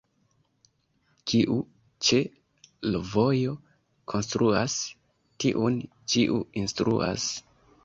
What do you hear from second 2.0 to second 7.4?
ĉe l' vojo konstruas, tiun ĉiu instruas.